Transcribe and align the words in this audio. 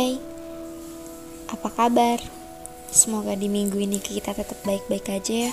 Hai, 0.00 0.16
apa 1.52 1.68
kabar? 1.76 2.16
Semoga 2.88 3.36
di 3.36 3.52
minggu 3.52 3.76
ini 3.76 4.00
kita 4.00 4.32
tetap 4.32 4.56
baik-baik 4.64 5.12
aja 5.12 5.52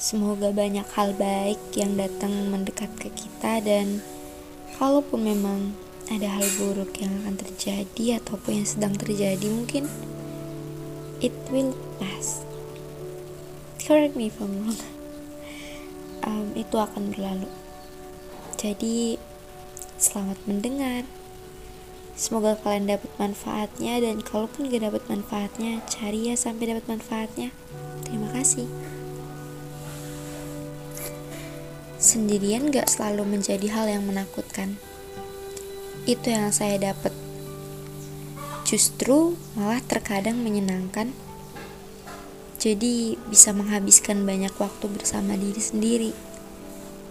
Semoga 0.00 0.48
banyak 0.48 0.88
hal 0.96 1.12
baik 1.12 1.60
yang 1.76 2.00
datang 2.00 2.32
mendekat 2.48 2.88
ke 2.96 3.12
kita 3.12 3.60
dan 3.60 4.00
kalaupun 4.80 5.28
memang 5.28 5.76
ada 6.08 6.40
hal 6.40 6.48
buruk 6.56 6.96
yang 7.04 7.12
akan 7.20 7.36
terjadi 7.36 8.16
ataupun 8.16 8.64
yang 8.64 8.68
sedang 8.72 8.96
terjadi 8.96 9.44
mungkin 9.44 9.92
it 11.20 11.36
will 11.52 11.76
pass. 12.00 12.40
Correct 13.84 14.16
me 14.16 14.32
if 14.32 14.40
I'm 14.40 14.56
wrong. 14.64 14.80
Um, 16.24 16.56
itu 16.56 16.80
akan 16.80 17.12
berlalu. 17.12 17.52
Jadi 18.56 19.20
selamat 20.00 20.40
mendengar. 20.48 21.04
Semoga 22.18 22.58
kalian 22.58 22.90
dapat 22.90 23.14
manfaatnya 23.14 24.02
dan 24.02 24.18
kalaupun 24.18 24.66
gak 24.66 24.82
dapat 24.82 25.06
manfaatnya, 25.06 25.78
cari 25.86 26.26
ya 26.26 26.34
sampai 26.34 26.74
dapat 26.74 26.90
manfaatnya. 26.90 27.54
Terima 28.02 28.26
kasih. 28.34 28.66
Sendirian 32.02 32.74
gak 32.74 32.90
selalu 32.90 33.38
menjadi 33.38 33.70
hal 33.70 33.86
yang 33.86 34.02
menakutkan. 34.02 34.82
Itu 36.10 36.34
yang 36.34 36.50
saya 36.50 36.90
dapat. 36.90 37.14
Justru 38.66 39.38
malah 39.54 39.78
terkadang 39.86 40.42
menyenangkan. 40.42 41.14
Jadi 42.58 43.14
bisa 43.30 43.54
menghabiskan 43.54 44.26
banyak 44.26 44.58
waktu 44.58 44.90
bersama 44.90 45.38
diri 45.38 45.62
sendiri. 45.62 46.10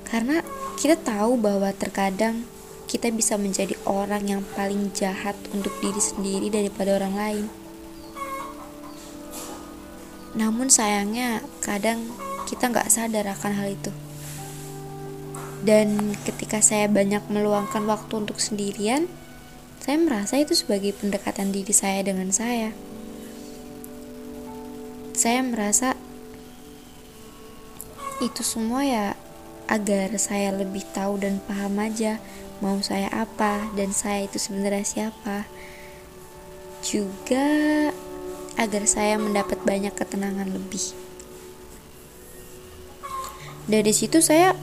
Karena 0.03 0.43
kita 0.75 0.99
tahu 0.99 1.39
bahwa 1.39 1.71
terkadang 1.71 2.43
kita 2.87 3.11
bisa 3.11 3.35
menjadi 3.35 3.75
orang 3.83 4.23
yang 4.25 4.41
paling 4.55 4.95
jahat 4.95 5.35
untuk 5.51 5.75
diri 5.83 5.99
sendiri 5.99 6.47
daripada 6.47 6.95
orang 6.95 7.13
lain. 7.19 7.45
Namun 10.39 10.71
sayangnya 10.71 11.43
kadang 11.59 12.07
kita 12.47 12.71
nggak 12.71 12.87
sadar 12.87 13.27
akan 13.27 13.53
hal 13.59 13.75
itu. 13.75 13.91
Dan 15.67 16.15
ketika 16.23 16.63
saya 16.63 16.87
banyak 16.87 17.27
meluangkan 17.27 17.83
waktu 17.83 18.23
untuk 18.23 18.39
sendirian, 18.39 19.11
saya 19.83 19.99
merasa 19.99 20.39
itu 20.39 20.55
sebagai 20.55 20.95
pendekatan 20.95 21.51
diri 21.51 21.75
saya 21.75 21.99
dengan 22.07 22.31
saya. 22.31 22.71
Saya 25.11 25.43
merasa 25.43 25.97
itu 28.23 28.41
semua 28.47 28.81
ya 28.87 29.19
agar 29.67 30.15
saya 30.19 30.55
lebih 30.55 30.83
tahu 30.95 31.19
dan 31.19 31.43
paham 31.43 31.79
aja 31.83 32.19
mau 32.63 32.81
saya 32.81 33.11
apa 33.13 33.69
dan 33.75 33.93
saya 33.93 34.25
itu 34.25 34.39
sebenarnya 34.39 34.83
siapa. 34.83 35.45
Juga 36.81 37.45
agar 38.57 38.83
saya 38.89 39.19
mendapat 39.19 39.61
banyak 39.61 39.93
ketenangan 39.93 40.49
lebih. 40.49 40.95
Dari 43.67 43.91
situ 43.91 44.23
saya 44.23 44.55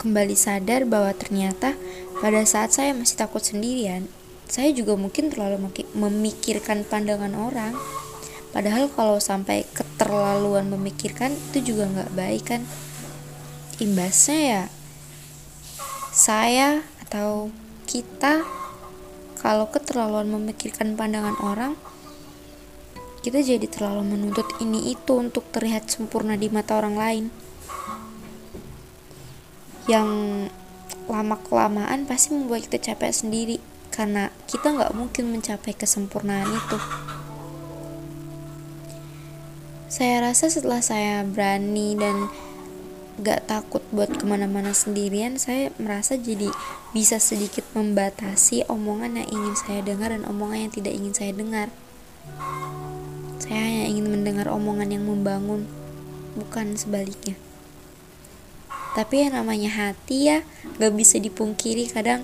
kembali 0.00 0.34
sadar 0.34 0.88
bahwa 0.88 1.12
ternyata 1.12 1.76
pada 2.18 2.42
saat 2.48 2.72
saya 2.72 2.96
masih 2.96 3.20
takut 3.20 3.44
sendirian 3.44 4.08
saya 4.48 4.72
juga 4.72 4.96
mungkin 4.96 5.28
terlalu 5.28 5.60
memikirkan 5.92 6.88
pandangan 6.88 7.36
orang. 7.36 7.76
Padahal 8.48 8.88
kalau 8.88 9.20
sampai 9.20 9.68
keterlaluan 9.76 10.72
memikirkan 10.72 11.36
itu 11.52 11.72
juga 11.72 11.84
nggak 11.84 12.10
baik 12.16 12.44
kan 12.48 12.64
imbasnya 13.78 14.38
ya 14.38 14.64
saya 16.10 16.82
atau 17.06 17.54
kita 17.86 18.42
kalau 19.38 19.70
keterlaluan 19.70 20.28
memikirkan 20.28 20.98
pandangan 20.98 21.38
orang 21.40 21.78
kita 23.18 23.42
jadi 23.42 23.66
terlalu 23.66 24.14
menuntut 24.14 24.46
ini 24.62 24.94
itu 24.94 25.12
untuk 25.18 25.44
terlihat 25.50 25.90
sempurna 25.90 26.38
di 26.38 26.46
mata 26.48 26.78
orang 26.78 26.96
lain. 26.96 27.24
Yang 29.90 30.08
lama 31.10 31.36
kelamaan 31.42 32.08
pasti 32.08 32.32
membuat 32.32 32.70
kita 32.70 32.92
capek 32.92 33.12
sendiri 33.12 33.56
karena 33.92 34.32
kita 34.46 34.70
nggak 34.70 34.94
mungkin 34.94 35.34
mencapai 35.34 35.76
kesempurnaan 35.76 36.46
itu. 36.46 36.78
Saya 39.92 40.24
rasa 40.24 40.48
setelah 40.48 40.80
saya 40.80 41.20
berani 41.26 42.00
dan 42.00 42.32
gak 43.18 43.50
takut 43.50 43.82
buat 43.90 44.14
ke 44.14 44.22
mana-mana 44.22 44.70
sendirian 44.70 45.42
saya 45.42 45.74
merasa 45.82 46.14
jadi 46.14 46.54
bisa 46.94 47.18
sedikit 47.18 47.66
membatasi 47.74 48.62
omongan 48.70 49.18
yang 49.18 49.28
ingin 49.28 49.54
saya 49.58 49.80
dengar 49.82 50.14
dan 50.14 50.22
omongan 50.22 50.70
yang 50.70 50.72
tidak 50.72 50.94
ingin 50.94 51.14
saya 51.14 51.32
dengar. 51.34 51.68
Saya 53.42 53.58
hanya 53.58 53.84
ingin 53.90 54.06
mendengar 54.06 54.46
omongan 54.54 54.94
yang 54.94 55.02
membangun 55.02 55.66
bukan 56.38 56.78
sebaliknya. 56.78 57.34
Tapi 58.94 59.26
yang 59.26 59.34
namanya 59.34 59.70
hati 59.74 60.30
ya 60.30 60.46
gak 60.78 60.94
bisa 60.94 61.18
dipungkiri. 61.18 61.90
Kadang 61.90 62.22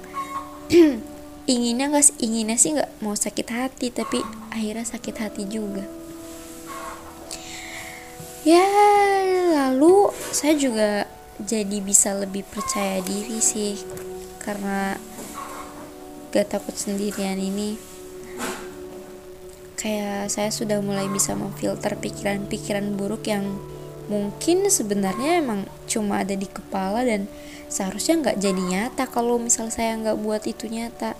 inginnya 1.50 1.90
gak 1.90 2.14
inginnya 2.22 2.54
sih 2.54 2.78
gak 2.78 2.90
mau 3.02 3.18
sakit 3.18 3.48
hati 3.50 3.90
tapi 3.90 4.22
akhirnya 4.54 4.86
sakit 4.86 5.16
hati 5.18 5.42
juga. 5.50 5.82
Ya 8.44 9.23
lalu 9.54 10.10
saya 10.34 10.58
juga 10.58 11.06
jadi 11.38 11.78
bisa 11.78 12.10
lebih 12.18 12.42
percaya 12.42 12.98
diri 12.98 13.38
sih 13.38 13.78
karena 14.42 14.98
gak 16.34 16.50
takut 16.50 16.74
sendirian 16.74 17.38
ini. 17.38 17.78
Kayak 19.78 20.32
saya 20.34 20.50
sudah 20.50 20.82
mulai 20.82 21.06
bisa 21.06 21.38
memfilter 21.38 21.94
pikiran-pikiran 21.94 22.98
buruk 22.98 23.30
yang 23.30 23.54
mungkin 24.10 24.66
sebenarnya 24.66 25.38
emang 25.38 25.70
cuma 25.86 26.26
ada 26.26 26.34
di 26.34 26.50
kepala 26.50 27.06
dan 27.06 27.30
seharusnya 27.70 28.20
nggak 28.20 28.36
jadi 28.40 28.62
nyata 28.62 29.08
kalau 29.08 29.40
misal 29.40 29.70
saya 29.70 29.94
nggak 29.94 30.18
buat 30.18 30.42
itu 30.50 30.66
nyata. 30.66 31.14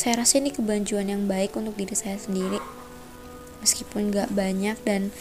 Saya 0.00 0.24
rasa 0.24 0.40
ini 0.40 0.48
kebanjuan 0.48 1.12
yang 1.12 1.28
baik 1.28 1.52
untuk 1.60 1.76
diri 1.76 1.92
saya 1.92 2.16
sendiri 2.16 2.80
meskipun 3.60 4.08
gak 4.10 4.32
banyak 4.32 4.76
dan 4.88 5.12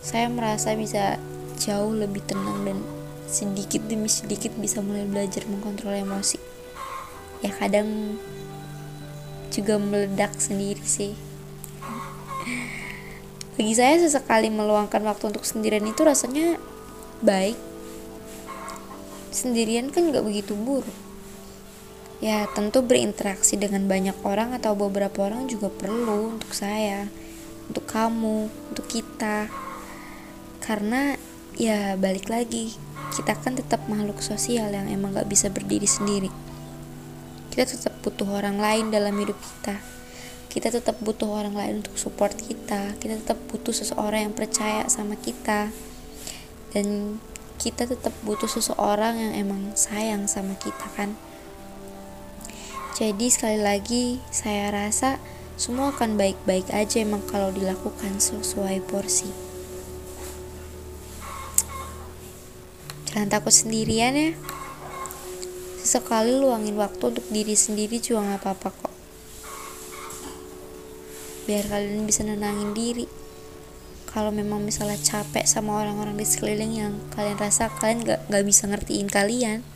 saya 0.00 0.26
merasa 0.32 0.72
bisa 0.76 1.20
jauh 1.60 1.92
lebih 1.92 2.24
tenang 2.24 2.64
dan 2.64 2.78
sedikit 3.28 3.84
demi 3.86 4.08
sedikit 4.08 4.50
bisa 4.56 4.80
mulai 4.80 5.06
belajar 5.06 5.44
mengontrol 5.46 5.94
emosi. 5.94 6.40
Ya 7.44 7.52
kadang 7.52 8.16
juga 9.52 9.76
meledak 9.76 10.36
sendiri 10.40 10.82
sih. 10.82 11.12
Bagi 13.54 13.74
saya 13.76 14.00
sesekali 14.00 14.48
meluangkan 14.48 15.04
waktu 15.04 15.36
untuk 15.36 15.44
sendirian 15.44 15.84
itu 15.84 16.00
rasanya 16.00 16.56
baik. 17.20 17.60
Sendirian 19.30 19.92
kan 19.92 20.10
gak 20.10 20.24
begitu 20.24 20.56
buruk. 20.56 20.96
Ya 22.24 22.48
tentu 22.52 22.84
berinteraksi 22.84 23.56
dengan 23.56 23.84
banyak 23.88 24.16
orang 24.24 24.56
atau 24.56 24.76
beberapa 24.76 25.28
orang 25.28 25.48
juga 25.48 25.72
perlu 25.72 26.36
untuk 26.36 26.52
saya 26.52 27.08
untuk 27.70 27.86
kamu, 27.86 28.50
untuk 28.74 28.86
kita. 28.90 29.46
Karena 30.70 31.18
ya 31.58 31.98
balik 31.98 32.30
lagi, 32.30 32.70
kita 33.10 33.34
kan 33.34 33.58
tetap 33.58 33.90
makhluk 33.90 34.22
sosial 34.22 34.70
yang 34.70 34.86
emang 34.86 35.18
gak 35.18 35.26
bisa 35.26 35.50
berdiri 35.50 35.90
sendiri. 35.90 36.30
Kita 37.50 37.66
tetap 37.66 37.98
butuh 38.06 38.30
orang 38.30 38.62
lain 38.62 38.94
dalam 38.94 39.18
hidup 39.18 39.34
kita. 39.34 39.82
Kita 40.46 40.70
tetap 40.70 41.02
butuh 41.02 41.26
orang 41.26 41.58
lain 41.58 41.82
untuk 41.82 41.98
support 41.98 42.38
kita. 42.38 42.94
Kita 43.02 43.18
tetap 43.18 43.42
butuh 43.50 43.74
seseorang 43.74 44.30
yang 44.30 44.34
percaya 44.38 44.86
sama 44.86 45.18
kita. 45.18 45.74
Dan 46.70 47.18
kita 47.58 47.90
tetap 47.90 48.14
butuh 48.22 48.46
seseorang 48.46 49.18
yang 49.18 49.34
emang 49.42 49.74
sayang 49.74 50.30
sama 50.30 50.54
kita 50.54 50.86
kan. 50.94 51.18
Jadi 52.94 53.26
sekali 53.26 53.58
lagi 53.58 54.22
saya 54.30 54.70
rasa 54.70 55.18
semua 55.58 55.90
akan 55.90 56.14
baik-baik 56.14 56.70
aja 56.70 57.02
emang 57.02 57.26
kalau 57.26 57.50
dilakukan 57.50 58.22
sesuai 58.22 58.86
porsi. 58.86 59.49
Jangan 63.10 63.26
takut 63.26 63.50
sendirian 63.50 64.14
ya. 64.14 64.30
Sesekali 65.82 66.38
luangin 66.38 66.78
waktu 66.78 67.10
untuk 67.10 67.26
diri 67.26 67.58
sendiri 67.58 67.98
juga 67.98 68.38
gak 68.38 68.46
apa-apa 68.46 68.68
kok. 68.70 68.94
Biar 71.50 71.66
kalian 71.66 72.06
bisa 72.06 72.22
nenangin 72.22 72.70
diri. 72.70 73.10
Kalau 74.06 74.30
memang 74.30 74.62
misalnya 74.62 74.98
capek 74.98 75.42
sama 75.42 75.82
orang-orang 75.82 76.14
di 76.14 76.26
sekeliling 76.26 76.72
yang 76.78 76.94
kalian 77.14 77.38
rasa 77.38 77.66
kalian 77.70 78.06
gak, 78.06 78.20
gak 78.30 78.44
bisa 78.46 78.70
ngertiin 78.70 79.10
kalian. 79.10 79.66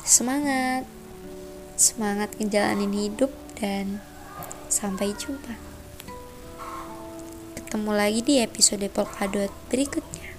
Semangat. 0.00 0.88
Semangat 1.76 2.32
ngejalanin 2.40 2.92
hidup 2.96 3.32
dan 3.60 4.00
sampai 4.72 5.12
jumpa. 5.12 5.60
Ketemu 7.60 7.92
lagi 7.92 8.20
di 8.24 8.40
episode 8.40 8.88
Polkadot 8.88 9.52
berikutnya. 9.68 10.29